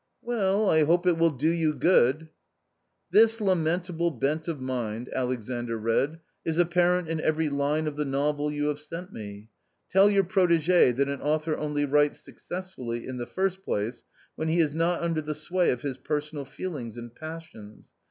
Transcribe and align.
"Well, 0.23 0.67
I 0.67 0.83
hope 0.83 1.05
it 1.05 1.19
will 1.19 1.29
do 1.29 1.51
you 1.51 1.75
good!" 1.75 2.29
"This 3.11 3.39
lamentable 3.39 4.09
bent 4.09 4.47
of 4.47 4.59
mind," 4.59 5.11
Alexandr 5.13 5.77
read, 5.77 6.19
"is 6.43 6.57
apparent 6.57 7.07
in 7.07 7.21
every 7.21 7.49
line 7.49 7.85
of 7.85 7.95
the 7.97 8.03
novel 8.03 8.49
you 8.51 8.65
have 8.69 8.79
sent 8.79 9.13
me. 9.13 9.49
Tell 9.91 10.09
your 10.09 10.23
protigk 10.23 10.95
that 10.95 11.07
an 11.07 11.21
author 11.21 11.55
only 11.55 11.85
writes 11.85 12.19
successfully, 12.19 13.05
in 13.05 13.17
the 13.17 13.27
first 13.27 13.61
place, 13.61 14.03
when 14.35 14.47
he 14.47 14.59
is 14.59 14.73
not 14.73 15.01
under 15.03 15.21
the 15.21 15.35
sway 15.35 15.69
of 15.69 15.83
his 15.83 15.99
personal 15.99 16.45
feelings 16.45 16.97
and 16.97 17.13
passions. 17.13 17.91